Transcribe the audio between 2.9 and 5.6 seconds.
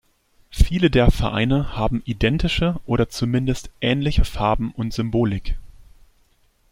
zumindest ähnliche Farben und Symbolik.